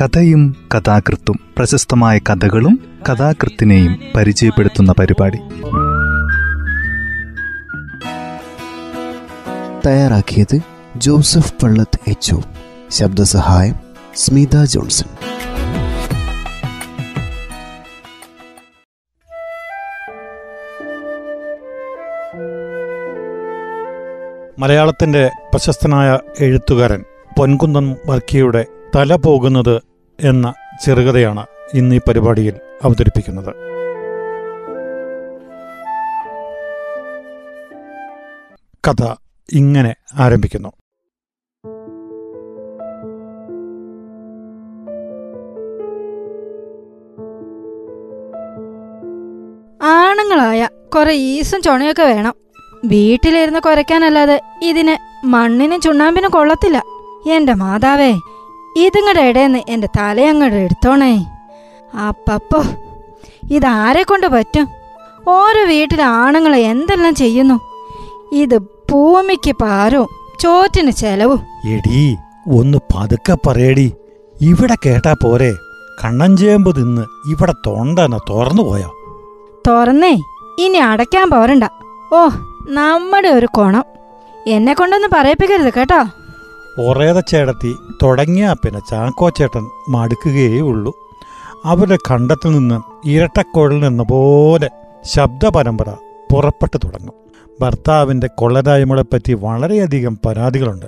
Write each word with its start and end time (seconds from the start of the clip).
കഥയും 0.00 0.68
കഥാകൃത്തും 0.74 1.40
പ്രശസ്തമായ 1.56 2.18
കഥകളും 2.18 2.78
കഥാകൃത്തിനെയും 3.10 3.98
പരിചയപ്പെടുത്തുന്ന 4.16 4.92
പരിപാടി. 4.98 5.38
തയ്യാറാക്കിയത് 9.86 10.60
ജോസഫ് 10.96 11.54
പള്ളത്ത് 11.62 12.10
എച്ച് 12.10 12.34
ശബ്ദസഹായം 12.90 13.74
സ്മിത 14.16 14.64
ജോൺസൺ. 14.64 15.08
മലയാളത്തിന്റെ 24.58 25.30
പ്രശസ്തനായ 25.52 26.18
എഴുത്തുകാരൻ 26.40 27.04
പൊൻകുന്നം 27.38 27.96
വർക്കിയുടെ 28.06 28.66
തല 28.96 29.16
പോകുന്നത് 29.16 29.82
എന്ന 30.20 30.54
ചെറുകഥയാണ് 30.84 31.46
ഇന്ന് 31.74 31.96
ഈ 31.96 32.00
പരിപാടിയിൽ 32.08 32.54
അവതരിപ്പിക്കുന്നത്. 32.82 33.54
കഥ 38.88 39.14
ഇങ്ങനെ 39.52 39.94
ആരംഭിക്കുന്നു. 40.14 40.68
ആണുങ്ങളായ 49.82 50.68
കുറെ 50.96 51.12
ഈസും 51.12 51.62
ചുണയൊക്കെ 51.62 52.02
വേണം. 52.02 52.34
വീട്ടിലിരുന്ന് 52.84 53.60
കുരയ്ക്കാനല്ലാതെ 53.60 54.40
ഇതിന് 54.62 55.26
മണ്ണിനും 55.26 55.80
ചുണ്ണാമ്പിനും 55.80 56.30
കൊള്ളത്തില്ല. 56.30 56.82
എന്റെ 57.30 57.54
മാതാവേ 57.54 58.14
ഇതിങ്ങടെ 58.76 59.20
ഇടയെന്ന് 59.20 59.58
എന്റെ 59.68 59.88
തലയങ്ങടെ 59.96 60.54
എടുത്തോണേ. 60.54 61.26
അപ്പപ്പോ 62.08 62.62
ഇതാരെ 63.50 64.02
കൊണ്ട് 64.02 64.26
പറ്റും? 64.26 64.68
ഓരോ 65.28 65.64
വീട്ടിലെ 65.64 66.02
ആണുങ്ങൾ 66.02 66.56
എന്തെല്ലാം 66.56 67.14
ചെയ്യുന്നു? 67.14 67.60
ഇത് 68.32 68.58
ഭൂമിക്ക് 68.58 69.52
പാരവും 69.52 70.08
ചോറ്റിന് 70.40 70.90
ചെലവും. 70.90 71.40
എടീ 71.66 72.16
ഒന്ന് 72.48 72.78
പതുക്കെ 72.78 73.36
പറയടി. 73.46 73.92
ഇവിടെ 74.40 74.76
കേട്ടാ 74.86 75.14
പോരെ. 75.22 75.52
കണ്ണഞ്ചേമ്പ് 76.04 76.76
തിന്ന് 76.76 77.02
ഇവിടെ 77.30 77.52
തൊണ്ടന 77.66 78.18
തുറന്നു 78.30 78.62
പോയോ? 78.62 78.90
തുറന്നേ 79.66 80.20
ഇനി 80.58 80.78
അടയ്ക്കാൻ 80.78 81.30
പോരണ്ട. 81.30 81.64
ഓ 82.12 82.28
നമ്മുടെ 82.68 83.28
ഒരു 83.28 83.46
കോണം. 83.46 83.84
എന്നെ 84.46 84.74
കൊണ്ടൊന്നും 84.74 85.10
പറയിപ്പിക്കരുത് 85.14 85.72
കേട്ടോ. 85.72 86.06
ഒറേതച്ചേടത്തി 86.80 87.76
തുടങ്ങിയ 88.02 88.54
പിന്നെ 88.64 88.80
ചാക്കോച്ചേട്ടൻ 88.90 89.66
മടുക്കുകയേ 89.88 90.60
ഉള്ളൂ 90.60 90.94
അവരുടെ 91.64 91.98
ഖണ്ഡത്തിൽ 92.08 92.50
നിന്ന് 92.50 93.08
ഇരട്ടക്കുഴൽ 93.08 93.80
നിന്ന 93.80 94.02
പോലെ 94.02 94.70
ശബ്ദ 95.04 95.48
പരമ്പര 95.48 95.94
പുറപ്പെട്ടു 96.32 96.76
തുടങ്ങും. 96.76 97.12
ഭർത്താവിന്റെ 97.60 98.26
കൊള്ളരായ്മകളെപ്പറ്റി 98.26 99.32
വളരെയധികം 99.32 100.18
പരാതികളുണ്ട്. 100.26 100.86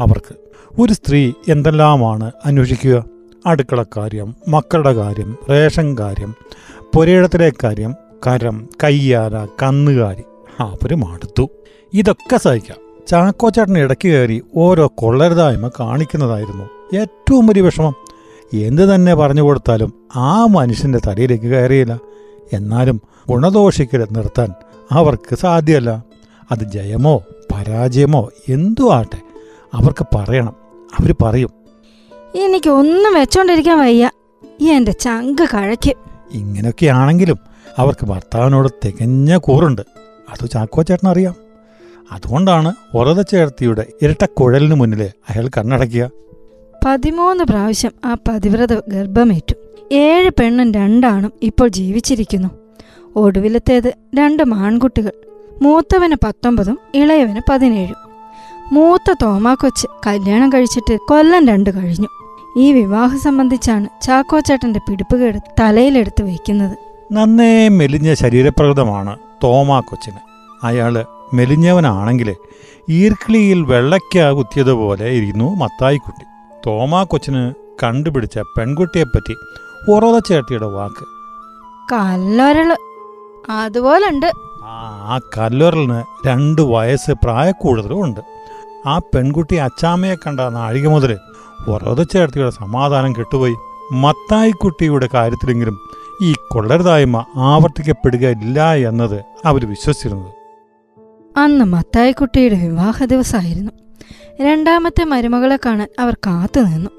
അവർക്ക് 0.00 0.34
ഒരു 0.80 0.92
സ്ത്രീ 0.92 1.32
എന്തെല്ലാമാണ് 1.48 2.32
അന്വേഷിക്കുക? 2.44 3.04
അടുക്കളക്കാര്യം 3.46 4.34
മക്കളുടെ 4.48 4.92
കാര്യം 4.92 5.36
റേഷൻ 5.50 5.98
കാര്യം 5.98 6.34
പുരയിടത്തിലെ 6.94 7.52
കാര്യം 7.64 7.94
കരം 8.26 8.68
കയ്യാല 8.82 9.46
കന്നുകാരി 9.62 10.22
അവർ 10.60 10.94
മടുത്തു 10.94 11.50
ഇതൊക്കെ 11.92 12.36
സഹിക്കാം. 12.36 12.83
ചാക്കോച്ചേട്ടൻ 13.08 13.78
ഇടയ്ക്ക് 13.78 14.08
കയറി 14.08 14.42
ഓരോ 14.56 14.92
കൊള്ളരുതായ്മ 14.94 15.70
കാണിക്കുന്നതായിരുന്നു. 15.80 16.96
ഏറ്റവും 16.96 17.46
വലിയ 17.46 17.62
വിഷമം 17.62 17.94
എന്ത് 18.52 18.94
തന്നെ 18.94 19.14
പറഞ്ഞു 19.14 19.42
കൊടുത്താലും 19.42 19.94
ആ 20.16 20.46
മനുഷ്യന്റെ 20.46 21.00
തലയിലേക്ക് 21.06 21.44
കയറിയില്ല. 21.44 21.98
എന്നാലും 22.52 23.00
ഗുണദോഷിക്കൽ 23.28 24.06
നിർത്താൻ 24.12 24.52
അവർക്ക് 24.92 25.34
സാധ്യമല്ല. 25.34 26.04
അത് 26.52 26.58
ജയമോ 26.58 27.22
പരാജയമോ 27.54 28.28
എന്തു 28.48 28.92
ആട്ടെ 28.92 29.20
അവർക്ക് 29.74 30.06
പറയണം. 30.14 30.56
അവർ 30.98 31.14
പറയും 31.22 31.50
എനിക്കൊന്നും 32.34 33.14
വെച്ചോണ്ടിരിക്കാൻ 33.14 33.78
വയ്യ. 33.78 34.10
എന്റെ 34.60 34.92
ചങ്ക് 34.92 35.42
കഴക്ക് 35.54 35.94
ഇങ്ങനെയൊക്കെയാണെങ്കിലും 36.32 37.38
അവർക്ക് 37.78 38.06
ഭർത്താവിനോട് 38.06 38.68
തികഞ്ഞ 38.86 39.36
കൂറുണ്ട്. 39.36 39.82
അത് 40.30 40.50
ചാക്കോ 40.50 40.82
അറിയാം 41.10 41.43
അതുകൊണ്ടാണ് 42.12 42.72
ഉറതച്ചേർത്തിയുടെ 42.94 43.86
ഇരട്ടക്കുഴലിന് 44.02 44.74
മുന്നിൽ 44.74 45.02
അയാൾ 45.02 45.48
കണ്ണടക്കുക 45.58 46.10
പതിമൂന്ന് 46.84 47.44
പ്രാവശ്യം 47.44 47.90
ആ 48.04 48.16
പതിവ്രത 48.28 48.74
ഗർഭമേറ്റു. 48.88 49.54
ഏഴ് 49.92 50.30
പെണ്ണും 50.30 50.72
രണ്ടാണും 50.72 51.32
ഇപ്പോൾ 51.42 51.68
ജീവിച്ചിരിക്കുന്നു. 51.68 52.48
ഒടുവിലത്തേത് 53.16 53.94
രണ്ട് 54.14 54.42
മാൺകുട്ടികൾ 54.42 55.12
മൂത്തവന് 55.62 56.16
പത്തൊമ്പതും 56.24 56.78
ഇളയവന് 56.94 57.40
പതിനേഴും. 57.50 57.96
മൂത്ത 58.72 59.14
തോമാക്കൊച്ച് 59.22 59.86
കല്യാണം 60.06 60.52
കഴിച്ചിട്ട് 60.52 60.98
കൊല്ലം 61.08 61.46
രണ്ട് 61.46 61.70
കഴിഞ്ഞു. 61.70 62.08
ഈ 62.58 62.72
വിവാഹം 62.72 63.20
സംബന്ധിച്ചാണ് 63.20 63.88
ചാക്കോച്ചേട്ടന്റെ 64.02 64.80
പിടിപ്പുകേട് 64.88 65.38
തലയിലെടുത്ത് 65.60 66.22
വയ്ക്കുന്നത്. 66.22 66.78
നന്നേ 67.12 67.68
മെലിഞ്ഞ 67.68 68.14
ശരീരപ്രകൃതമാണ് 68.14 69.18
തോമാ 69.44 69.80
കൊച്ചിന്. 69.80 70.20
അയാൾ 70.62 71.04
മെലിഞ്ഞവനാണെങ്കിൽ 71.32 72.36
ഈർക്കിളിയിൽ 72.88 73.62
വെള്ളയ്ക്ക 73.62 74.30
കുത്തിയതുപോലെ 74.30 75.08
ഇരുന്നു 75.08 75.56
മത്തായിക്കുട്ടി 75.56 76.24
തോമാ 76.66 77.02
കൊച്ചിന് 77.02 77.52
കണ്ടുപിടിച്ച 77.82 78.38
പെൺകുട്ടിയെപ്പറ്റി 78.38 79.34
ഉറവച്ചേട്ടിയുടെ 79.90 80.66
വാക്ക്. 80.66 81.04
കല്ലൊരൾ. 81.92 82.76
അതുപോലുണ്ട്. 83.50 84.32
ആ 84.64 85.20
കല്ലുരലിന് 85.38 86.02
രണ്ട് 86.26 86.62
വയസ്സ് 86.62 87.10
പ്രായക്കൂടുതലും 87.10 88.04
ഉണ്ട്. 88.04 88.20
ആ 88.86 88.98
പെൺകുട്ടി 88.98 89.56
അച്ചാമ്മയെ 89.56 90.14
കണ്ട 90.14 90.40
നാഴിക 90.40 90.88
മുതൽ 90.88 91.18
ഉറവച്ചേർത്തിയുടെ 91.68 92.50
സമാധാനം 92.50 93.12
കെട്ടുപോയി. 93.12 93.54
മത്തായിക്കുട്ടിയുടെ 93.92 95.08
കാര്യത്തിലെങ്കിലും 95.14 95.78
ഈ 96.22 96.34
കൊള്ളരുതായ്മ 96.50 97.24
ആവർത്തിക്കപ്പെടുകയില്ല 97.36 98.74
എന്നത് 98.74 99.24
അവർ 99.44 99.66
വിശ്വസിച്ചിരുന്നത്. 99.66 100.43
അന്ന് 101.36 101.64
മത്തായിക്കുട്ടിയുടെ 101.64 102.54
വിവാഹ 102.54 103.04
ദിവസമായിരുന്നു. 103.04 103.72
രണ്ടാമത്തെ 104.40 105.04
മരുമകളെ 105.04 105.56
കാണാൻ 105.56 105.88
അവർ 105.98 106.14
കാത്തു 106.14 106.60
നിന്നു. 106.60 106.90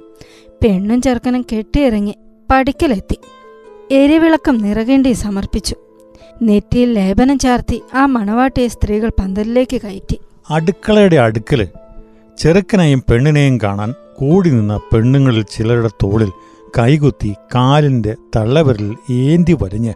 പെണ്ണും 0.63 1.01
ചെറുക്കനും 1.01 1.45
കെട്ടിയിറങ്ങി 1.53 2.15
പടിക്കലെത്തി. 2.51 3.17
എരിവിളക്കം 3.91 4.57
നിറകേണ്ടി 4.57 5.11
സമർപ്പിച്ചു. 5.11 5.75
നെറ്റിയിൽ 6.41 6.93
ലേപനം 6.93 7.39
ചാർത്തി 7.39 7.81
ആ 7.93 8.05
മണവാട്ടിയെ 8.05 8.67
സ്ത്രീകൾ 8.67 9.11
പന്തലിലേക്ക് 9.19 9.81
കയറ്റി. 9.81 10.19
അടുക്കളയുടെ 10.49 11.15
അടുക്കൽ 11.15 11.67
ചെറുക്കനെയും 12.37 13.03
പെണ്ണിനെയും 13.11 13.59
കാണാൻ 13.63 13.93
കൂടി 14.19 14.49
നിന്ന 14.49 14.79
പെണ്ണുങ്ങളിൽ 14.93 15.45
ചിലരുടെ 15.51 15.87
തോളിൽ 15.87 16.31
കൈകുത്തി 16.79 17.33
കാലിന്റെ 17.55 18.15
തള്ളവരിൽ 18.35 18.95
ഏന്തി 19.11 19.53
വരഞ്ഞ് 19.53 19.93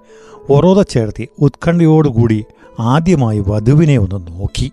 ഒറോത 0.49 0.81
ചേർത്തി 0.81 1.29
ഉത്കണ്ഠയോടുകൂടി 1.39 2.45
ആദ്യമായി 2.79 3.43
വധുവിനെ 3.47 3.97
ഒന്ന് 3.97 4.27
നോക്കി. 4.31 4.71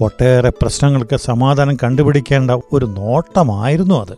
ഒട്ടേറെ 0.00 0.50
പ്രശ്നങ്ങൾക്ക് 0.50 1.16
സമാധാനം 1.16 1.76
കണ്ടുപിടിക്കേണ്ട 1.76 2.50
ഒരു 2.72 2.86
നോട്ടമായിരുന്നു 2.86 3.94
അത്. 3.94 4.16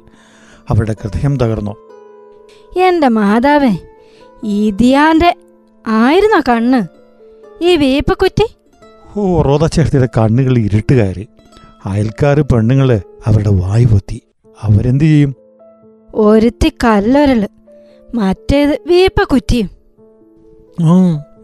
അവരുടെ 0.68 0.96
ഹൃദയം 1.02 1.36
തകർന്നു. 1.36 1.74
എന്റെ 2.78 3.08
മാതാവേ 3.08 3.76
ഇതിയാന്റെ 4.44 5.36
ആയിരുന്ന 5.86 6.42
കണ്ണ്? 6.48 6.80
ഈ 7.64 7.76
വീപ്പക്കുറ്റി? 7.76 8.56
ഓ 9.16 9.42
റോദ 9.42 9.66
ചേർത്തിയുടെ 9.66 10.08
കണ്ണുകൾ 10.18 10.58
ഇരുട്ടുകാരി 10.58 11.28
അയൽക്കാർ 11.86 12.40
പെണ്ണുങ്ങൾ 12.40 13.00
അവരുടെ 13.26 13.50
വായു 13.50 13.86
പൊത്തി. 13.86 14.22
അവരെന്ത് 14.62 15.04
ചെയ്യും? 15.04 15.34
ഒരുത്തി 16.14 16.72
കല്ലൊരൾ 16.84 17.48
മറ്റേത് 18.14 18.78
വീപ്പക്കുറ്റിയും. 18.86 19.70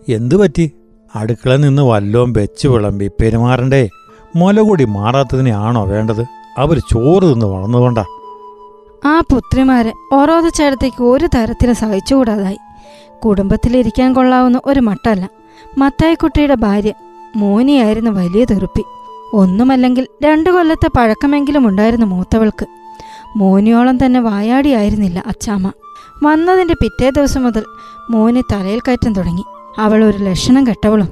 എന്തു 0.09 0.35
പറ്റി? 0.35 0.73
അടുക്കള 1.15 1.57
നിന്ന് 1.57 1.83
വല്ലോം 1.83 2.33
വെച്ച് 2.33 2.69
വിളമ്പി 2.69 3.11
പെരുമാറണ്ടേ? 3.23 3.89
മുല 4.37 4.61
കൂടി 4.61 4.85
മാറാത്തതിനെയാണോ 4.85 5.85
വേണ്ടത്? 5.85 6.25
അവർ 6.59 6.79
ചോറ് 6.79 7.23
തിന്ന് 7.23 7.47
വളർന്നുകൊണ്ടാ 7.47 8.05
ആ 9.05 9.21
പുത്രിമാരെ 9.21 9.93
ഓരോതച്ചേടത്തേക്ക് 10.13 11.05
ഒരു 11.05 11.27
തരത്തിലും 11.27 11.75
സഹിച്ചുകൂടാതായി. 11.75 12.59
കുടുംബത്തിലിരിക്കാൻ 13.25 14.13
കൊള്ളാവുന്ന 14.13 14.61
ഒരു 14.65 14.81
മട്ടല്ല. 14.81 15.29
മത്തായിക്കുട്ടിയുടെ 15.79 16.55
ഭാര്യ 16.55 16.93
മോനിയായിരുന്നു 17.37 18.11
വലിയ 18.11 18.45
തെറുപ്പി. 18.45 18.85
ഒന്നുമല്ലെങ്കിൽ 19.33 20.07
രണ്ടു 20.25 20.51
കൊല്ലത്തെ 20.51 20.89
പഴക്കമെങ്കിലും 20.97 21.69
ഉണ്ടായിരുന്നു 21.69 22.07
മൂത്തവൾക്ക്. 22.07 22.67
മോനിയോളം 23.37 24.07
തന്നെ 24.07 24.21
വായാടിയായിരുന്നില്ല 24.21 25.25
അച്ചാമ്മ. 25.27 25.73
വന്നതിന്റെ 26.25 26.75
പിറ്റേ 26.75 27.11
ദിവസം 27.11 27.43
മുതൽ 27.43 27.65
മോനി 28.11 28.43
തലയിൽ 28.53 28.81
കയറ്റം 28.81 29.15
തുടങ്ങി. 29.15 29.45
അവൾ 29.79 30.05
ഒരു 30.05 30.19
ലക്ഷണം 30.19 30.67
കെട്ടവളും. 30.67 31.09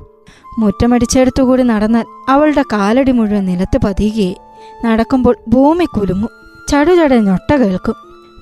മുറ്റമടിച്ചെടുത്തുകൂടി 0.58 1.62
നടന്നാൽ 1.62 2.04
അവളുടെ 2.28 2.62
കാലടി 2.62 3.12
മുഴുവൻ 3.12 3.44
നിലത്ത് 3.44 3.78
പതിയുകയെ. 3.84 4.34
നടക്കുമ്പോൾ 4.84 5.36
ഭൂമി 5.48 5.84
കുലുങ്ങും. 5.84 6.28
ചടുചട 6.68 7.14
ഞൊട്ട 7.14 7.56
കേൾക്കും. 7.56 7.94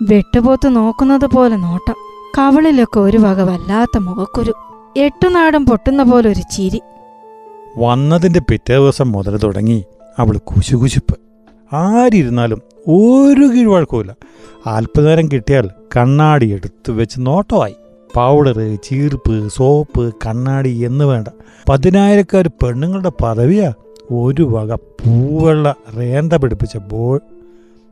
വെട്ടുപോത്ത് 0.02 0.76
നോക്കുന്നത് 0.76 1.26
പോലെ 1.26 1.56
നോട്ടം. 1.56 1.94
കവളിലൊക്കെ 2.38 3.00
ഒരു 3.00 3.18
വക 3.18 3.40
വല്ലാത്ത 3.40 3.98
മുഖക്കുരു. 3.98 4.54
എട്ടുനാടും 4.96 5.66
പൊട്ടുന്ന 5.66 6.02
പോലെ 6.02 6.28
ഒരു 6.28 6.40
ചിരി. 6.40 6.80
വന്നതിന്റെ 7.78 8.40
പിറ്റേ 8.40 8.74
ദിവസം 8.74 9.12
മുതൽ 9.12 9.36
തുടങ്ങി 9.36 9.84
അവൾ 10.18 10.38
കുശുകുശുപ്പ്. 10.38 11.18
ആരിരുന്നാലും 11.74 12.62
ഒരു 12.88 13.46
കീഴ്വഴക്കമില്ല 13.46 14.14
അല്പനേരം 14.66 15.28
കിട്ടിയാൽ 15.28 15.70
കണ്ണാടി 15.96 16.52
എടുത്തു 16.52 16.92
വെച്ച് 16.92 17.16
നോട്ടമായി. 17.20 17.74
പൗഡർ 18.16 18.76
ചീർപ്പ് 18.76 19.48
സോപ്പ് 19.48 20.14
കണ്ണാടി 20.26 20.78
എന്ന് 20.78 21.04
വേണ്ട. 21.04 21.28
പതിനായിരക്കാർ 21.68 22.48
പെണ്ണുങ്ങളുടെ 22.48 23.12
പദവിയാ. 23.22 23.72
ഒരു 24.12 24.42
വക 24.42 24.74
പൂവെള്ള 24.74 25.74
റേന്ത 25.98 26.32
പിടിപ്പിച്ച 26.32 26.76
ബോ 26.76 27.18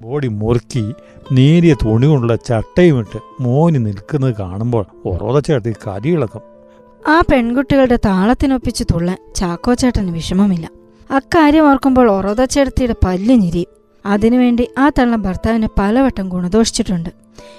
ബോഡി 0.03 0.29
മുറുക്കി 0.29 0.93
നേരിയ 1.33 1.75
തുണി 1.75 2.07
കൊണ്ടുള്ള 2.07 2.37
ചട്ടയുമിട്ട് 2.37 3.19
മോനി 3.41 3.79
നിൽക്കുന്നത് 3.79 4.35
കാണുമ്പോൾ 4.35 4.85
ഒറോത 5.07 5.39
ചേർത്തി 5.39 5.75
കരിയിളക്കം 5.87 6.41
ആ 7.09 7.21
പെൺകുട്ടികളുടെ 7.21 7.97
താളത്തിനൊപ്പിച്ച് 7.97 8.85
തുള്ളാൻ 8.85 9.19
ചാക്കോച്ചേട്ടന് 9.35 10.11
വിഷമമില്ല. 10.11 10.71
അക്കാര്യം 11.11 11.71
ഓർക്കുമ്പോൾ 11.71 12.11
ഒറോതച്ചേടത്തിയുടെ 12.11 12.95
പല്ല് 13.05 13.35
ഞെരിയും 13.35 13.67
അതിനുവേണ്ടി 14.07 14.69
ആ 14.79 14.89
തള്ളം 14.89 15.23
ഭർത്താവിനെ 15.23 15.69
പലവട്ടം 15.79 16.29
ഗുണദോഷിച്ചിട്ടുണ്ട്. 16.29 17.11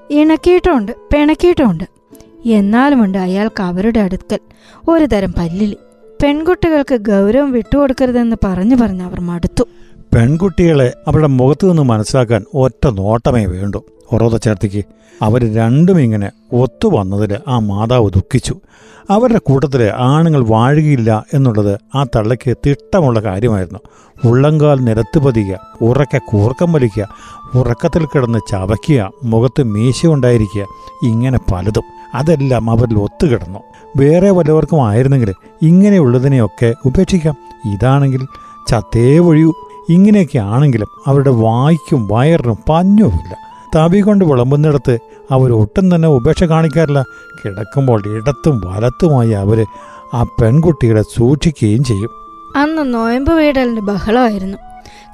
ഇണക്കിയിട്ടുമുണ്ട് 0.09 0.91
പിണക്കിയിട്ടുമുണ്ട്. 1.13 1.99
എന്നാലുമുണ്ട് 2.45 3.18
അയാൾക്ക് 3.18 3.63
അവരുടെ 3.63 4.00
അടുക്കൽ 4.00 4.39
ഒരുതരം 4.88 5.33
പല്ലിലി 5.38 5.77
പെൺകുട്ടികൾക്ക് 6.24 6.95
ഗൗരവം 6.95 7.51
വിട്ടുകൊടുക്കരുതെന്ന് 7.51 8.36
പറഞ്ഞു 8.44 8.75
പറഞ്ഞ് 8.75 9.03
അവർ 9.03 9.21
മടുത്തു. 9.21 9.63
പെൺകുട്ടികളെ 10.15 10.94
അവരുടെ 11.07 11.27
മുഖത്തു 11.27 11.68
നിന്ന് 11.68 11.81
മനസ്സിലാക്കാൻ 11.81 12.45
ഒറ്റ 12.53 12.88
നോട്ടമേ 12.88 13.45
വേണ്ടു. 13.45 13.83
ഒറോത 14.13 14.38
ചേർത്തിക്ക് 14.38 14.83
അവർ 15.21 15.56
രണ്ടും 15.56 16.00
ഇങ്ങനെ 16.00 16.31
ഒത്തു 16.53 16.88
വന്നതിൽ 16.88 17.38
ആ 17.47 17.59
മാതാവ് 17.59 18.09
ദുഃഖിച്ചു. 18.09 18.56
അവരുടെ 19.09 19.39
കൂട്ടത്തിൽ 19.39 19.92
ആണുങ്ങൾ 19.97 20.45
വാഴുകയില്ല 20.45 21.25
എന്നുള്ളത് 21.33 21.80
ആ 21.95 22.03
തള്ളയ്ക്ക് 22.03 22.57
തിട്ടമുള്ള 22.65 23.19
കാര്യമായിരുന്നു. 23.19 23.80
ഉള്ളങ്കാൽ 24.25 24.75
നിരത്ത് 24.75 25.19
പതിക്കുക 25.19 25.59
ഉറക്കെ 25.81 26.21
കൂർക്കം 26.30 26.74
വലിക്കുക 26.74 27.07
ഉറക്കത്തിൽ 27.56 28.06
കിടന്ന് 28.06 28.39
ചവയ്ക്കുക 28.51 29.12
മുഖത്ത് 29.24 29.63
മീശ 29.63 30.06
ഉണ്ടായിരിക്കുക 30.06 30.65
ഇങ്ങനെ 31.03 31.39
പലതും. 31.51 31.99
അതെല്ലാം 32.13 32.69
അവരിൽ 32.69 33.00
ഒത്തുകിടന്നു. 33.00 33.59
വേറെ 33.97 34.29
വല്ലവർക്കും 34.31 34.88
ആയിരുന്നെങ്കിൽ 34.88 35.33
ഇങ്ങനെയുള്ളതിനെയൊക്കെ 35.61 36.75
ഉപേക്ഷിക്കാം. 36.85 37.35
ഇതാണെങ്കിൽ 37.73 38.25
ചത്തേ 38.67 39.19
ഒഴിയൂ 39.19 39.53
ഇങ്ങനെയൊക്കെ 39.89 40.38
ആണെങ്കിലും 40.38 40.88
അവരുടെ 41.07 41.29
വായിക്കും 41.29 42.07
വയറിനും 42.11 42.57
പഞ്ഞുമില്ല. 42.69 43.38
തവി 43.75 44.00
കൊണ്ട് 44.00 44.25
വിളമ്പുന്നിടത്ത് 44.25 45.00
അവർ 45.31 45.51
ഒട്ടും 45.51 45.95
തന്നെ 45.95 46.07
ഉപേക്ഷ 46.07 46.44
കാണിക്കാറില്ല. 46.44 47.03
കിടക്കുമ്പോൾ 47.45 48.17
ഇടത്തും 48.17 48.61
വലത്തുമായി 48.65 49.29
അവർ 49.29 49.65
ആ 50.13 50.23
പെൺകുട്ടികളെ 50.23 51.01
സൂക്ഷിക്കുകയും 51.01 51.83
ചെയ്യും. 51.83 52.09
അന്ന് 52.56 52.94
നോയമ്പ് 52.94 53.33
വീടലിന്റെ 53.33 53.81
ബഹളമായിരുന്നു. 53.81 54.57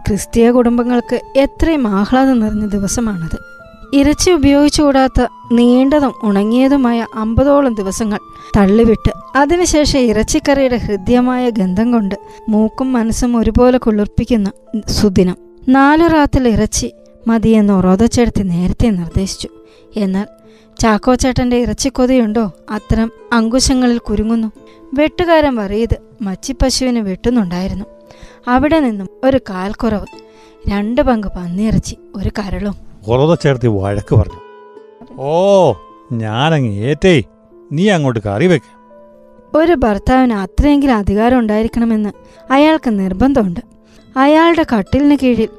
ക്രിസ്തീയ 0.07 0.51
കുടുംബങ്ങൾക്ക് 0.51 1.21
എത്രയും 1.35 1.87
ആഹ്ലാദം 1.87 2.39
നിറഞ്ഞ 2.39 2.67
ദിവസമാണത്. 2.67 3.54
ഇറച്ചി 3.95 4.31
ഉപയോഗിച്ചുകൂടാത്ത 4.31 5.27
നീണ്ടതും 5.51 6.13
ഉണങ്ങിയതുമായ 6.23 7.07
അമ്പതോളം 7.15 7.75
ദിവസങ്ങൾ 7.75 8.19
തള്ളിവിട്ട് 8.57 9.37
അതിനുശേഷം 9.37 9.99
ഇറച്ചിക്കറിയുടെ 9.99 10.75
ഹൃദ്യമായ 10.75 11.49
ഗന്ധം 11.49 11.91
കൊണ്ട് 11.91 12.15
മൂക്കും 12.49 12.93
മനസ്സും 12.93 13.37
ഒരുപോലെ 13.37 13.77
കുളിർപ്പിക്കുന്ന 13.77 14.51
സുദിനം. 14.87 15.37
നാലു 15.69 16.07
റാത്തിൽ 16.07 16.47
ഇറച്ചി 16.47 16.93
മതിയെന്ന് 17.27 17.73
ഒറോതച്ചേടത്തി 17.73 18.43
നേരത്തെ 18.43 18.89
നിർദ്ദേശിച്ചു. 18.89 19.49
എന്നാൽ 19.95 20.25
ചാക്കോച്ചേട്ടന്റെ 20.79 21.57
ഇറച്ചിക്കൊതിയുണ്ടോ? 21.57 22.51
അത്തരം 22.69 23.11
അങ്കുശങ്ങളിൽ 23.33 23.97
കുരുങ്ങുന്നു. 23.97 24.51
വെട്ടുകാരൻ 24.93 25.55
വറിയത് 25.55 25.97
മച്ചിപ്പശുവിന് 26.21 26.99
വെട്ടുന്നുണ്ടായിരുന്നു. 26.99 27.85
അവിടെ 28.47 28.79
നിന്നും 28.79 29.09
ഒരു 29.23 29.39
കാൽക്കുറവ് 29.49 30.05
രണ്ട് 30.67 31.01
പങ്ക് 31.01 31.27
പന്നിയിറച്ചി 31.27 31.97
ഒരു 32.15 32.29
കരളും 32.29 32.85
ഉറത 33.07 33.37
ചേർത്തി 33.43 33.67
വഴക്ക് 33.67 34.15
പറഞ്ഞു. 34.15 34.41
ഓ 35.21 35.73
ഞാനങ്ങ് 36.11 36.73
ഏറ്റേ. 36.73 37.23
നീ 37.71 37.89
അങ്ങോട്ട് 37.89 38.19
കറി 38.19 38.47
വെക്ക. 38.47 38.63
ഒരു 39.57 39.73
ഭർത്താവിന് 39.73 40.33
അത്രയെങ്കിലും 40.33 40.95
അധികാരം 40.95 41.39
ഉണ്ടായിരിക്കണമെന്ന് 41.39 42.09
അയാൾക്ക് 42.51 42.89
നിർബന്ധമുണ്ട്. 42.89 43.59
അയാളുടെ 44.17 44.65
കട്ടിലിന് 44.77 45.17
കീഴിൽ 45.23 45.49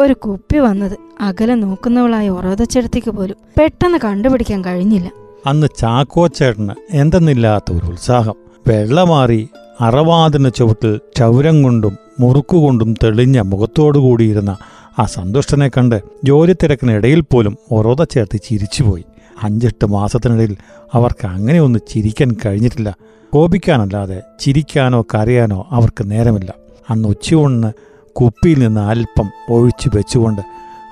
ഒരു 0.00 0.12
കുപ്പി 0.12 0.58
വന്നത് 0.58 0.98
അകലെ 1.20 1.54
നോക്കുന്നവളായ 1.54 2.30
ഒറോതച്ചെടുത്തേക്ക് 2.30 3.10
പോലും 3.10 3.36
പെട്ടെന്ന് 3.58 3.98
കണ്ടുപിടിക്കാൻ 4.04 4.64
കഴിഞ്ഞില്ല. 4.64 5.12
അന്ന് 5.46 5.66
ചാക്കോച്ചേട്ടന് 5.78 6.74
എന്തെന്നില്ലാത്ത 6.90 7.72
ഒരു 7.72 7.86
ഉത്സാഹം. 7.86 8.34
വെള്ളമാറി 8.66 9.48
അറവാതിന് 9.80 10.50
ചുവട്ടിൽ 10.54 11.00
ചൗരം 11.16 11.62
കൊണ്ടും 11.62 11.98
മുറുക്കുകൊണ്ടും 12.20 12.94
തെളിഞ്ഞ 13.04 13.40
മുഖത്തോടുകൂടിയിരുന്ന 13.40 14.56
ആ 14.98 15.04
സന്തുഷ്ടനെ 15.04 15.68
കണ്ട് 15.68 16.02
ജോലി 16.24 16.52
തിരക്കിനിടയിൽ 16.52 17.20
പോലും 17.20 17.58
ഒറോത 17.72 18.04
ചേർത്ത് 18.04 18.40
ചിരിച്ചുപോയി. 18.44 19.04
അഞ്ചെട്ട് 19.42 19.86
മാസത്തിനിടയിൽ 19.86 20.56
അവർക്ക് 20.94 21.26
അങ്ങനെ 21.26 21.60
ഒന്ന് 21.60 21.78
ചിരിക്കാൻ 21.88 22.36
കഴിഞ്ഞിട്ടില്ല. 22.46 22.96
കോപിക്കാനല്ലാതെ 23.32 24.22
ചിരിക്കാനോ 24.40 25.02
കരയാനോ 25.02 25.66
അവർക്ക് 25.70 26.10
നേരമില്ല. 26.10 26.54
അന്ന് 26.90 27.08
ഉച്ചയൂണിന് 27.08 27.72
കുപ്പിയിൽ 28.12 28.58
നിന്ന് 28.58 28.80
അല്പം 28.80 29.30
ഒഴിച്ചു 29.50 29.90
വെച്ചുകൊണ്ട് 29.94 30.42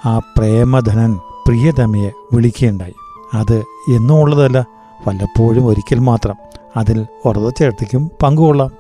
ആ 0.07 0.19
പ്രേമധനൻ 0.19 1.15
പ്രിയതമയെ 1.17 2.11
വിളിക്കുകയുണ്ടായി. 2.33 2.95
അത് 3.35 3.57
എന്നും 3.89 4.21
ഉള്ളതല്ല 4.21 4.67
വല്ലപ്പോഴും 5.09 5.67
ഒരിക്കൽ 5.67 5.99
മാത്രം. 5.99 6.35
അതിൽ 6.77 7.07
ഉറത 7.25 7.49
ചേർത്തിക്കും 7.49 8.11
പങ്കുകൊള്ളാം. 8.23 8.71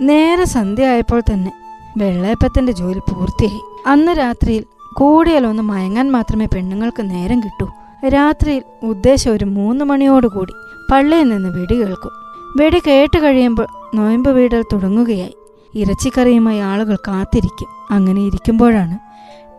നേരെ 0.00 0.44
സന്ധ്യ 0.44 0.86
ആയപ്പോൾ 0.86 1.20
തന്നെ 1.20 1.52
വെള്ളയപ്പത്തിന്റെ 1.98 2.72
ജോലി 2.72 2.98
പൂർത്തിയായി. 2.98 3.60
അന്ന് 3.86 4.12
രാത്രിയിൽ 4.12 4.64
കൂടിയാൽ 4.92 5.46
ഒന്ന് 5.46 5.62
മയങ്ങാൻ 5.62 6.12
മാത്രമേ 6.12 6.46
പെണ്ണുങ്ങൾക്ക് 6.46 7.10
നേരം 7.10 7.40
കിട്ടൂ. 7.40 7.70
രാത്രിയിൽ 8.08 8.62
ഉദ്ദേശം 8.82 9.32
ഒരു 9.32 9.44
മൂന്ന് 9.44 9.84
മണിയോടുകൂടി 9.84 10.52
പള്ളിയിൽ 10.92 11.28
നിന്ന് 11.28 11.48
വെടി 11.48 11.74
കേൾക്കും. 11.74 12.10
വെടി 12.56 12.82
കേട്ട് 12.86 13.18
കഴിയുമ്പോൾ 13.22 13.66
നോയമ്പ് 13.94 14.30
വീടൽ 14.30 14.64
തുടങ്ങുകയായി. 14.72 15.36
ഇറച്ചിക്കറിയുമായി 15.74 16.58
ആളുകൾ 16.58 16.96
കാത്തിരിക്കും. 16.96 17.68
അങ്ങനെ 17.90 18.22
ഇരിക്കുമ്പോഴാണ് 18.22 18.98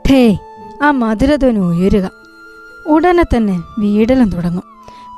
ഠേ 0.10 0.38
ആ 0.84 0.92
മധുരധ്വനി 0.92 1.60
ഉയരുക. 1.60 2.12
ഉടനെ 2.88 3.24
തന്നെ 3.24 3.62
വീടലും 3.80 4.30
തുടങ്ങും. 4.30 4.64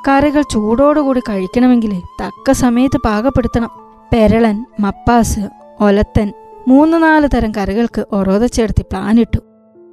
കറികൾ 0.08 0.42
ചൂടോടുകൂടി 0.42 1.20
കഴിക്കണമെങ്കിൽ 1.20 2.02
തക്ക 2.22 2.52
സമയത്ത് 2.52 3.00
പാകപ്പെടുത്തണം. 3.04 3.70
പെരളൻ 4.12 4.66
മപ്പാസ് 4.80 5.40
ഒലത്തൻ 5.80 6.32
മൂന്ന് 6.68 7.02
നാല് 7.02 7.28
തരം 7.34 7.52
കറികൾക്ക് 7.52 8.06
ഒറോത 8.12 8.46
ചേർത്തി 8.46 8.82
പ്ലാനിട്ടു 8.82 9.38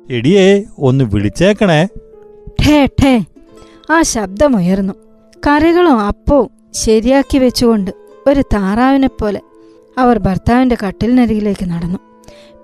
എടിയേ 0.10 0.64
ഒന്ന് 0.78 1.04
വിളിച്ചേക്കണേ. 1.04 1.88
ഠേ 2.68 2.90
ഠേ. 3.04 3.26
ആ 3.92 4.02
ശബ്ദമുയർന്നു. 4.02 4.94
കറികളും 5.48 6.00
അപ്പവും 6.00 6.50
ശരിയാക്കി 6.74 7.38
വെച്ചുകൊണ്ട് 7.38 7.92
ഒരു 8.28 8.42
താറാവിനെ 8.42 9.08
പോലെ 9.08 9.42
അവർ 9.98 10.20
ഭർത്താവിന്റെ 10.20 10.78
കട്ടിലിനരികിലേക്ക് 10.88 11.70
നടന്നു. 11.70 12.00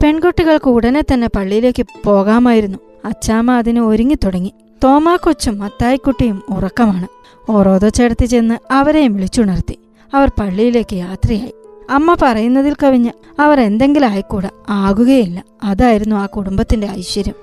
പെൺകുട്ടികൾക്ക് 0.03 0.69
ഉടനെ 0.69 1.01
തന്നെ 1.01 1.29
പള്ളിയിലേക്ക് 1.35 1.85
പോകാമായിരുന്നു. 2.05 2.77
അച്ചാമ്മ 3.05 3.51
അതിന് 3.51 3.79
ഒരുങ്ങിത്തുടങ്ങി 3.79 4.53
തോമാക്കൊച്ചും 4.83 5.59
മത്തായിക്കുട്ടിയും 5.59 6.43
ഉറക്കമാണ്. 6.50 7.07
ഓരോതോ 7.51 7.89
ചേർത്തി 7.89 8.25
ചെന്ന് 8.25 8.74
അവരെയും 8.74 9.13
വിളിച്ചുണർത്തി. 9.13 9.79
അവർ 10.13 10.31
പള്ളിയിലേക്ക് 10.39 10.95
യാത്രയായി. 10.95 11.53
അമ്മ 11.89 12.15
പറയുന്നതിൽ 12.21 12.75
കവിഞ്ഞ് 12.83 13.11
അവർ 13.39 13.59
എന്തെങ്കിലും 13.59 14.09
ആയിക്കൂടാ. 14.09 14.49
ആകുകയില്ല. 14.69 15.43
അതായിരുന്നു 15.63 16.15
ആ 16.15 16.25
കുടുംബത്തിന്റെ 16.25 16.87
ഐശ്വര്യം. 16.87 17.33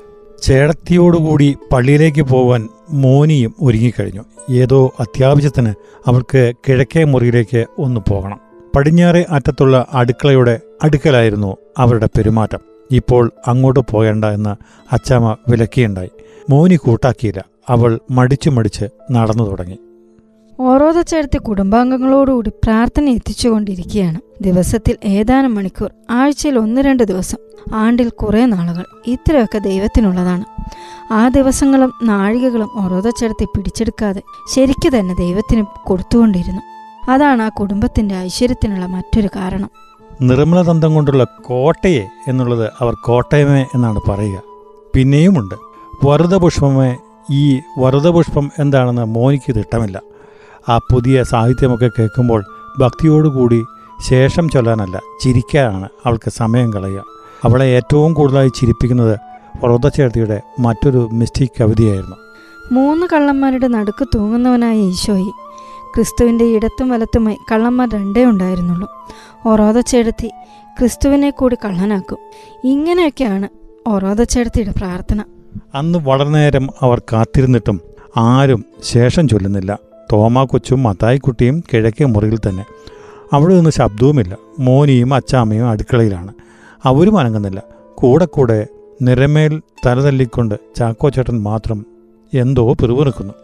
ചേടത്തിയോടുകൂടി 0.43 1.57
പള്ളിയിലേക്ക് 1.73 2.23
പോവാൻ 2.23 2.69
മോനിയും 2.91 3.55
ഒരുങ്ങിക്കഴിഞ്ഞു. 3.63 4.25
ഏതോ 4.51 4.93
അത്യാവശ്യത്തിന് 5.01 5.75
അവൾക്ക് 6.07 6.53
കിഴക്കേ 6.69 7.05
മുറിയിലേക്ക് 7.05 7.67
ഒന്ന് 7.79 8.01
പോകണം. 8.09 8.41
പടിഞ്ഞാറേ 8.77 9.25
അറ്റത്തുള്ള 9.31 9.87
അടുക്കളയുടെ 9.95 10.61
അടുക്കലായിരുന്നു 10.83 11.57
അവരുടെ 11.79 12.07
പെരുമാറ്റം. 12.07 12.59
ഇപ്പോൾ 12.91 13.31
അങ്ങോട്ട് 13.47 13.81
പോകേണ്ട 13.81 14.25
എന്ന് 14.25 14.57
അച്ചാമ്മ 14.93 15.37
വിലക്കിയുണ്ടായി. 15.49 16.11
മോനി 16.51 16.75
കൂട്ടാക്കിയില്ല. 16.75 17.45
അവൾ 17.69 18.01
മടിച്ചു 18.11 18.51
മടിച്ച് 18.51 18.85
നടന്നു 19.13 19.51
തുടങ്ങി. 19.51 19.79
ഓരോതച്ചേർത്തി 20.61 21.39
കുടുംബാംഗങ്ങളോടുകൂടി 21.39 22.51
പ്രാർത്ഥന 22.51 23.09
എത്തിച്ചുകൊണ്ടിരിക്കുകയാണ്. 23.09 24.21
ദിവസത്തിൽ 24.41 24.97
ഏതാനും 25.05 25.55
മണിക്കൂർ 25.55 25.91
ആഴ്ചയിൽ 26.11 26.59
ഒന്ന് 26.59 26.81
രണ്ട് 26.81 27.03
ദിവസം 27.03 27.39
ആണ്ടിൽ 27.75 28.09
കുറേ 28.09 28.45
നാളുകൾ. 28.45 28.85
ഇത്രയൊക്കെ 29.07 29.59
ദൈവത്തിനുള്ളതാണ്. 29.59 30.45
ആ 31.13 31.29
ദിവസങ്ങളും 31.29 31.93
നാഴികകളും 32.03 32.71
ഓരോതച്ചേർത്തി 32.75 33.45
പിടിച്ചെടുക്കാതെ 33.45 34.23
ശരിക്കു 34.55 34.97
തന്നെ 34.97 35.15
ദൈവത്തിന് 35.15 35.65
കൊടുത്തുകൊണ്ടിരുന്നു. 35.87 36.63
അതാണ് 37.11 37.43
ആ 37.43 37.49
കുടുംബത്തിന്റെ 37.49 38.17
ഐശ്വര്യത്തിനുള്ള 38.17 38.87
മറ്റൊരു 38.87 39.29
കാരണം. 39.37 39.71
നിർമ്മലതന്തം 40.23 40.95
കൊണ്ടുള്ള 40.95 41.25
കോട്ടയെ 41.25 42.09
എന്നുള്ളത് 42.29 42.71
അവർ 42.81 42.97
കോട്ടയമേ 43.05 43.67
എന്നാണ് 43.75 44.01
പറയുക. 44.09 44.43
പിന്നെയുമുണ്ട് 44.95 45.55
വറുത 46.07 46.37
പുഷ്പമേ 46.37 46.97
ഈ 47.31 47.61
വറുതപുഷ്പം 47.79 48.51
എന്താണെന്ന് 48.59 49.05
മോനിക്ക് 49.05 49.55
തിട്ടമില്ല. 49.55 50.01
ആ 50.69 50.79
പുതിയ 50.79 51.25
സാഹിത്യമൊക്കെ 51.25 51.91
കേൾക്കുമ്പോൾ 51.99 52.45
ഭക്തിയോടുകൂടി 52.79 53.65
ശേഷം 54.09 54.49
ചൊല്ലാനല്ല 54.49 55.01
ചിരിക്കാനാണ് 55.21 55.89
അവൾക്ക് 56.07 56.31
സമയം 56.31 56.73
കളയുക. 56.73 57.05
അവളെ 57.45 57.65
ഏറ്റവും 57.65 58.15
കൂടുതലായി 58.15 58.49
ചിരിപ്പിക്കുന്നത് 58.49 59.19
വ്രതചേർത്തിയുടെ 59.65 60.41
മറ്റൊരു 60.61 61.09
മിസ്റ്റിക് 61.13 61.51
കവിതയായിരുന്നു. 61.61 62.17
മൂന്ന് 62.73 63.07
കള്ളന്മാരുടെ 63.13 63.67
നടുക്ക് 63.67 64.09
തൂങ്ങുന്നവനായ 64.15 64.77
ഈശോയി. 64.77 65.33
ക്രിസ്തുവിന്റെ 65.95 66.45
ഇടത്തും 66.45 66.89
വലത്തുമായി 66.89 67.39
കള്ളന്മാർ 67.53 67.89
രണ്ടേ 67.89 68.25
ഉണ്ടായിരുന്നുള്ളൂ. 68.25 68.91
ഒറോദച്ചെടുത്തി 69.47 70.31
ക്രിസ്തുവിനെ 70.79 71.31
കൂടി 71.31 71.57
കള്ളനാക്കും. 71.65 72.19
ഇങ്ങനെയൊക്കെയാണ് 72.65 73.49
ഒറോദച്ചെടുത്തിയുടെ 73.89 74.73
പ്രാർത്ഥന. 74.77 75.25
അന്ന് 75.75 75.99
വളരെ 76.03 76.29
നേരം 76.29 76.69
അവർ 76.81 77.03
കാത്തിരുന്നിട്ടും 77.13 77.81
ആരും 78.17 78.65
ശേഷം 78.83 79.29
ചൊല്ലുന്നില്ല. 79.29 79.79
തോമാ 80.13 80.45
കൊച്ചും 80.45 80.83
മത്തായിക്കുട്ടിയും 80.83 81.65
കിഴക്കേ 81.73 82.05
മുറിയിൽ 82.05 82.37
തന്നെ. 82.37 82.65
അവിടെ 83.33 83.55
നിന്ന് 83.55 83.71
ശബ്ദവുമില്ല. 83.71 84.37
മോനിയും 84.59 85.15
അച്ചാമ്മയും 85.15 85.69
അടുക്കളയിലാണ്. 85.69 86.35
അവരും 86.85 87.19
അനങ്ങുന്നില്ല. 87.19 87.63
കൂടെ 87.95 88.25
കൂടെ 88.25 88.67
നിരമേൽ 89.03 89.61
തലതല്ലിക്കൊണ്ട് 89.87 90.55
ചാക്കോച്ചേട്ടൻ 90.77 91.43
മാത്രം 91.43 91.87
എന്തോ 92.35 92.73
പിറുപിറുക്കുന്നു. 92.73 93.35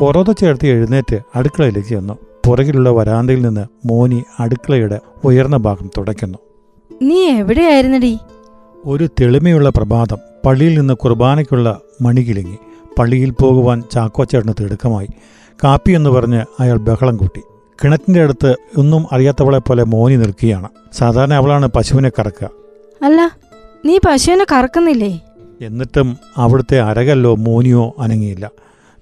ഓരോത 0.00 0.32
ചേർത്ത് 0.32 0.66
എഴുന്നേറ്റ് 0.66 1.18
അടുക്കളയിലേക്ക് 1.36 1.88
ചെന്നു. 1.88 2.18
പുറകിലുള്ള 2.46 2.90
വരാന്തയിൽ 2.90 3.42
നിന്ന് 3.42 3.66
മോനി 3.86 4.24
അടുക്കളയുടെ 4.40 5.00
ഉയർന്ന 5.24 5.56
ഭാഗം 5.56 5.90
തുടയ്ക്കുന്നു. 5.98 6.38
നീ 7.02 7.16
എവിടെയായിരുന്നടി? 7.16 8.18
ഒരു 8.84 9.08
തെളിമയുള്ള 9.20 9.68
പ്രഭാതം 9.68 10.18
പള്ളിയിൽ 10.46 10.78
നിന്ന് 10.78 10.94
കുർബാനയ്ക്കുള്ള 10.94 11.80
മണികിലിങ്ങി 12.02 12.58
പള്ളിയിൽ 12.98 13.30
പോകുവാൻ 13.30 13.82
ചാക്കോച്ചേട്ടന് 13.92 14.52
തിടുക്കമായി. 14.60 15.08
കാപ്പി 15.64 15.92
എന്ന് 15.92 16.10
പറഞ്ഞ് 16.10 16.44
അയാൾ 16.60 16.76
ബഹളം 16.76 17.16
കൂട്ടി. 17.16 17.40
കിണറ്റിന്റെ 17.84 18.22
അടുത്ത് 18.22 18.56
ഒന്നും 18.78 19.06
അറിയാത്തവളെ 19.12 19.58
പോലെ 19.58 19.84
മോനി 19.84 20.16
നിൽക്കുകയാണ്. 20.16 20.68
സാധാരണ 20.92 21.34
അവളാണ് 21.34 21.66
പശുവിനെ 21.66 22.08
കറക്കുക. 22.08 22.50
അല്ല 23.02 23.30
നീ 23.84 23.98
പശുവിനെ 24.06 24.46
കറക്കുന്നില്ലേ? 24.52 25.20
എന്നിട്ടും 25.60 26.16
അവിടുത്തെ 26.36 26.80
അരകല്ലോ 26.80 27.34
മോനിയോ 27.34 27.94
അനങ്ങിയില്ല. 27.98 28.50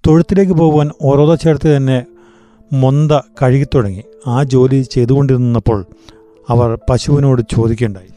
തൊഴുത്തിലേക്ക് 0.07 0.53
പോകുവാൻ 0.53 0.91
ഓരോതോ 1.03 1.35
ചേർത്ത് 1.35 1.77
തന്നെ 1.77 2.05
മൊന്ത 2.73 3.13
കഴുകിത്തുടങ്ങി. 3.43 4.03
ആ 4.27 4.43
ജോലി 4.43 4.83
ചെയ്തുകൊണ്ടിരുന്നപ്പോൾ 4.83 5.87
അവർ 6.49 6.79
പശുവിനോട് 6.91 7.43
ചോദിക്കേണ്ടായി 7.55 8.09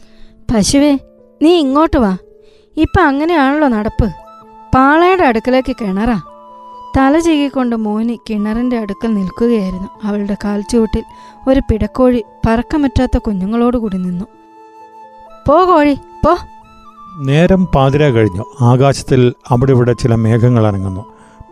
പശുവേ 0.54 1.00
നീ 1.42 1.60
ഇങ്ങോട്ട് 1.60 1.98
വാ. 1.98 2.18
ഇപ്പം 2.78 3.04
അങ്ങനെയാണല്ലോ 3.08 3.68
നടപ്പ്. 3.68 4.08
പാളയുടെ 4.76 5.24
അടുക്കലേക്ക് 5.24 5.76
കിണറാ. 5.82 6.22
തല 6.98 7.20
ചീകിക്കൊണ്ട് 7.20 7.76
മോനി 7.76 8.20
കിണറിന്റെ 8.30 8.78
അടുക്കൽ 8.78 9.14
നിൽക്കുകയായിരുന്നു. 9.14 9.88
അവളുടെ 10.04 10.38
കാൽച്ചുവട്ടിൽ 10.46 11.04
ഒരു 11.50 11.60
പിടക്കോഴി 11.60 12.24
പറക്കമറ്റാത്ത 12.48 13.18
കുഞ്ഞുങ്ങളോടുകൂടി 13.18 13.98
നിന്നു. 13.98 14.26
പോ 15.48 15.66
കോഴി 15.66 15.94
പോ. 15.94 16.38
നേരം 17.20 17.66
പാതിര 17.66 18.10
കഴിഞ്ഞു. 18.10 18.46
ആകാശത്തിൽ 18.62 19.34
അവിടെ 19.50 19.72
ഇവിടെ 19.72 19.94
ചില 19.94 20.16
മേഘങ്ങൾ 20.16 20.68
അനങ്ങുന്നു. 20.68 21.06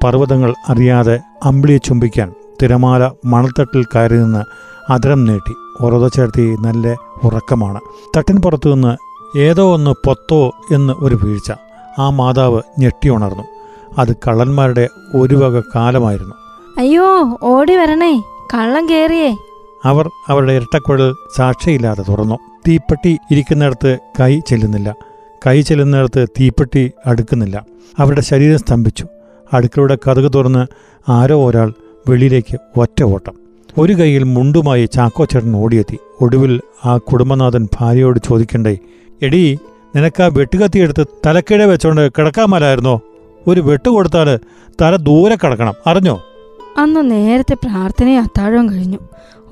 പർവതങ്ങൾ 0.03 0.53
അറിയാതെ 0.69 1.19
അമ്പിളിയെ 1.43 1.77
ചുംബിക്കാൻ 1.77 2.34
തിരമാല 2.62 3.12
മണൽത്തട്ടിൽ 3.25 3.84
കയറി 3.84 4.17
നിന്ന് 4.17 4.43
അതിരം 4.91 5.25
നീട്ടി. 5.25 5.84
ഉറത 5.86 6.08
ചേർത്തി 6.08 6.55
നല്ല 6.60 6.96
ഉറക്കമാണ്. 7.24 7.79
തട്ടിൻ 8.17 8.41
പുറത്തു 8.41 8.69
നിന്ന് 8.69 8.98
ഏതോ 9.38 9.74
ഒന്ന് 9.74 9.91
പൊത്തോ 10.05 10.51
എന്ന് 10.72 10.93
ഒരു 10.98 11.15
വീഴ്ച. 11.15 11.51
ആ 12.00 12.10
മാതാവ് 12.10 12.62
ഞെട്ടിയുണർന്നു 12.79 13.43
അത് 13.98 14.15
കള്ളന്മാരുടെ 14.15 14.88
ഒരു 15.15 15.36
വക 15.36 15.63
കാലമായിരുന്നു. 15.75 16.36
അയ്യോ 16.77 17.38
ഓടി 17.43 17.75
വരണേ. 17.75 18.24
കള്ളം 18.53 18.89
കേറിയേ. 18.89 19.38
അവർ 19.86 20.10
അവരുടെ 20.27 20.53
ഇരട്ടക്കുഴൽ 20.53 21.13
സാക്ഷിയില്ലാതെ 21.36 22.03
തുറന്നു. 22.10 22.36
തീപ്പെട്ടി 22.67 23.17
ഇരിക്കുന്നിടത്ത് 23.31 23.98
കൈ 24.19 24.39
ചെല്ലുന്നില്ല. 24.48 24.96
കൈ 25.48 25.62
ചെല്ലുന്നിടത്ത് 25.62 26.27
തീപ്പെട്ടി 26.39 26.91
അടുക്കുന്നില്ല. 27.05 27.65
അവരുടെ 28.00 28.22
ശരീരം 28.22 28.60
സ്തംഭിച്ചു. 28.60 29.08
അടുക്കളയുടെ 29.53 29.98
കഥക് 30.08 30.31
തുറന്ന് 30.36 30.67
ആരോ 31.12 31.50
ഒരാൾ 31.50 31.74
വെളിയിലേക്ക് 32.10 32.58
ഒറ്റ 32.77 33.03
ഓട്ടം. 33.03 33.34
ഒരു 33.77 33.93
കൈയിൽ 33.93 34.24
മുണ്ടുമായി 34.24 34.86
ചാക്കോച്ചേട്ടൻ 34.86 35.55
ഓടിയെത്തി. 35.55 35.98
ഒടുവിൽ 36.22 36.62
ആ 36.86 36.98
കുടുംബനാഥൻ 36.98 37.67
ഭാര്യയോട് 37.79 38.19
ചോദിക്കണ്ടേ 38.25 38.77
എടീ 39.22 39.58
നിനക്ക് 39.96 40.24
ആ 40.24 40.29
വെട്ടുകത്തിയെടുത്ത് 40.34 41.08
തലക്കിഴ 41.25 41.65
വെച്ചോണ്ട് 41.65 42.10
കിടക്കാമല്ലായിരുന്നോ 42.10 43.01
ഒരു 43.48 43.62
വെട്ട് 43.62 43.89
കൊടുത്താൽ 43.89 44.39
തല 44.81 44.96
ദൂരെ 44.96 45.36
കിടക്കണം. 45.36 45.74
അറിഞ്ഞോ? 45.88 46.24
അന്ന് 46.77 47.12
നേരത്തെ 47.12 47.53
പ്രാർത്ഥനയും 47.53 48.22
അത്താഴവും 48.22 48.69
കഴിഞ്ഞു. 48.69 48.98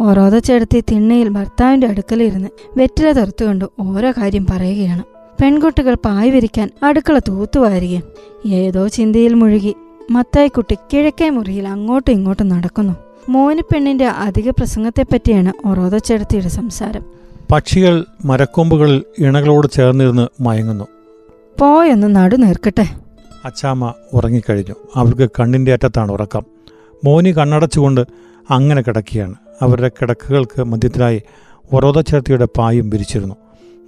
ഓരോതച്ചെടുത്തി 0.01 0.84
തിണ്ണയിൽ 0.91 1.29
ഭർത്താവിന്റെ 1.29 1.88
അടുക്കലിരുന്ന് 1.88 2.50
വെറ്റില 2.77 3.12
തെറുത്തുകൊണ്ട് 3.12 3.65
ഓരോ 3.79 4.12
കാര്യം 4.12 4.46
പറയുകയാണ്. 4.50 5.03
പെൺകുട്ടികൾ 5.41 5.94
പായ് 5.94 6.32
വിരിക്കാൻ 6.32 6.70
അടുക്കള 6.84 7.20
തൂത്തുവാരുകയും 7.27 8.03
ഏതോ 8.46 8.88
ചിന്തയിൽ 8.88 9.34
മുഴുകി 9.34 9.75
മത്തായിക്കുട്ടി 10.12 10.77
കിഴക്കേ 10.94 11.29
മുറിയിൽ 11.29 11.67
അങ്ങോട്ടും 11.67 12.12
ഇങ്ങോട്ടും 12.12 12.48
നടക്കുന്നു. 12.48 12.94
മോനിപ്പെണ്ണിന്റെ 13.29 14.08
അധിക 14.08 14.50
പ്രസംഗത്തെപ്പറ്റിയാണ് 14.50 15.67
ഒറോതച്ചെടുത്തിയുടെ 15.67 16.48
സംസാരം. 16.48 17.03
പക്ഷികൾ 17.51 18.06
മരക്കൊമ്പുകളിൽ 18.25 19.03
ഇണകളോട് 19.20 19.67
ചേർന്നിരുന്ന് 19.75 20.27
മയങ്ങുന്നു. 20.41 20.86
പോയൊന്ന് 21.60 22.15
നടു 22.15 22.36
നേർക്കട്ടെ. 22.36 23.07
അച്ചാമ്മ 23.48 23.94
ഉറങ്ങിക്കഴിഞ്ഞു. 24.13 24.74
അവൾക്ക് 24.96 25.30
കണ്ണിന്റെ 25.39 25.74
അറ്റത്താണ് 25.74 26.12
ഉറക്കം. 26.12 26.44
മോനി 27.06 27.38
കണ്ണടച്ചുകൊണ്ട് 27.38 28.01
അങ്ങനെ 28.51 28.82
കിടക്കുകയാണ്. 28.82 29.36
അവരുടെ 29.62 29.88
കിടക്കുകൾക്ക് 29.88 30.63
മധ്യത്തിലായി 30.63 31.22
ഒറോതച്ചേർത്തിയുടെ 31.74 32.48
പായും 32.58 32.89
വിരിച്ചിരുന്നു. 32.89 33.36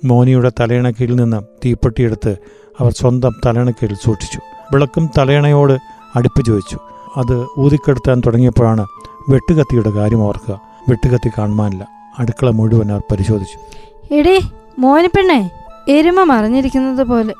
മോനിയുടെ 0.06 0.52
തലയിണക്കീഴിൽ 0.60 1.16
നിന്ന് 1.16 1.42
തീപ്പെട്ടിയെടുത്ത് 1.66 2.38
അവർ 2.80 2.92
സ്വന്തം 2.92 3.32
തലയിണക്കീഴിൽ 3.46 3.96
സൂക്ഷിച്ചു. 3.96 4.40
വിളക്കും 4.74 5.10
തലയണയോട് 5.18 5.74
അടുപ്പിച്ചു 6.16 6.52
ചോദിച്ചു. 6.52 6.80
അത് 7.18 7.46
ഊതിക്കെടുത്താൻ 7.60 8.22
തുടങ്ങിയപ്പോഴാണ് 8.26 8.86
വെട്ടുകത്തിയുടെ 9.30 9.90
കാര്യം 9.90 10.22
ഓർക്കുക. 10.22 10.62
വെട്ടുകത്തി 10.90 11.30
കാണുവാനില്ല. 11.38 11.88
അടുക്കള 12.20 12.50
മുഴുവൻ 12.50 12.92
അവർ 12.92 13.02
പരിശോധിച്ചു. 13.12 13.58
എടേ 14.14 14.42
മോനിപ്പെണ്ണേ 14.80 15.50
എരുമ 15.88 16.24
മറിഞ്ഞിരിക്കുന്നത് 16.24 17.08
പോലെ 17.08 17.34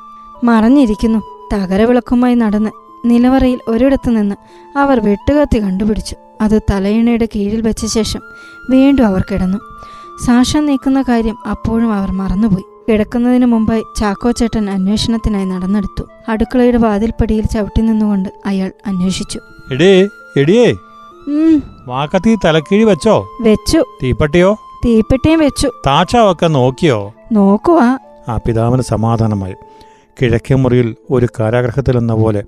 മറഞ്ഞിരിക്കുന്നു. 0.44 1.22
തകരവിളക്കുമായി 1.52 2.34
നടന്ന് 2.34 2.70
നിലവറയിൽ 3.04 3.60
ഒരിടത്തു 3.68 4.10
നിന്ന് 4.10 4.34
അവർ 4.78 5.00
വെട്ടുകത്തി 5.00 5.62
കണ്ടുപിടിച്ചു. 5.62 6.16
അത് 6.40 6.62
തലയിണയുടെ 6.70 7.28
കീഴിൽ 7.36 7.60
വെച്ച 7.60 7.86
ശേഷം 7.86 8.20
വീണ്ടും 8.70 9.06
അവർ 9.06 9.24
കിടന്നു. 9.30 9.58
സാക്ഷ്യം 10.26 10.66
നീക്കുന്ന 10.66 11.02
കാര്യം 11.02 11.38
അപ്പോഴും 11.50 11.92
അവർ 11.92 12.12
മറന്നുപോയി. 12.12 12.64
കിടക്കുന്നതിന് 12.88 13.46
മുമ്പായി 13.46 13.82
ചാക്കോച്ചേട്ടൻ 13.96 14.70
അന്വേഷണത്തിനായി 14.70 15.44
നടന്നെടുത്തു. 15.44 16.02
അടുക്കളയുടെ 16.28 16.78
വാതിൽപ്പടിയിൽ 16.78 17.46
ചവിട്ടി 17.46 17.80
നിന്നുകൊണ്ട് 17.80 18.28
അയാൾ 18.46 18.72
അന്വേഷിച്ചു. 18.86 19.40
എടേ 19.72 20.08
എടിയേ. 20.36 20.72
ഉം. 21.28 21.62
വാക്കത്തി 21.86 22.38
തലക്കീഴി 22.44 22.84
വെച്ചോ? 22.84 23.28
വെച്ചു. 23.40 23.84
തീപ്പട്ടിയോ? 24.02 24.54
തീപ്പെട്ടിയും 24.84 25.38
വെച്ചു. 25.38 25.70
താച്ചാവൊക്കെ 25.86 26.46
നോക്കിയോ? 26.46 27.12
നോക്കുവാ. 27.32 27.98
ആ 28.28 28.36
പിതാവിന് 28.36 28.82
സമാധാനമായി. 28.82 29.54
കിഴക്കേ 30.20 30.54
മുറിയിൽ 30.54 30.96
ഒരു 31.10 31.28
കാരാഗ്രഹത്തിലെന്ന 31.40 32.14
പോലെ 32.14 32.44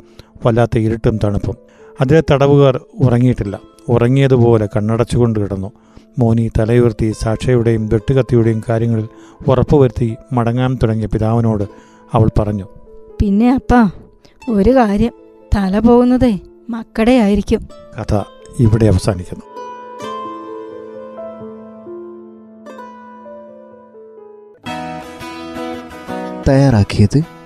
വല്ലാത്ത 0.46 0.78
ഇരുട്ടും 0.78 1.18
തണുപ്പും. 1.24 1.56
അതിലെ 2.00 2.22
തടവുകാർ 2.30 2.80
ഉറങ്ങിയിട്ടില്ല. 3.00 3.60
ഉറങ്ങിയതുപോലെ 3.88 4.68
കണ്ണടച്ചുകൊണ്ട് 4.76 5.40
കിടന്നു. 5.40 5.72
മോനി 6.18 6.50
തലയുയർത്തി 6.58 7.12
സാക്ഷയുടെയും 7.20 7.88
വെട്ടുകത്തിയുടെയും 7.88 8.62
കാര്യങ്ങളിൽ 8.68 9.08
ഉറപ്പുവരുത്തി 9.48 10.16
മടങ്ങാൻ 10.32 10.78
തുടങ്ങിയ 10.82 11.06
പിതാവിനോട് 11.06 11.64
അവൾ 12.12 12.30
പറഞ്ഞു 12.38 12.68
പിന്നെ 13.20 13.54
അപ്പാ 13.54 13.90
ഒരു 14.50 14.70
കാര്യം. 14.70 15.12
തല 15.56 15.78
പോകുന്നതേ 15.78 16.38
മക്കടെ 16.70 17.12
ആയിരിക്കും. 17.12 17.68
കഥ 18.00 18.22
ഇവിടെ 18.60 18.86
അവസാനിക്കുന്നു. 18.86 19.44
തയ്യാറാക്കിയത് 26.48 27.41